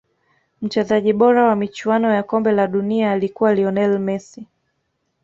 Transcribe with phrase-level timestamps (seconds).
[0.61, 4.47] mchezaji bora wa michuano ya kombe la dunia alikuwa lionel messi